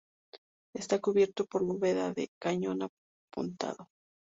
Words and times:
Está 0.73 0.97
cubierto 0.97 1.45
por 1.45 1.63
bóveda 1.63 2.11
de 2.11 2.31
cañón 2.39 2.79
apuntado. 2.81 3.91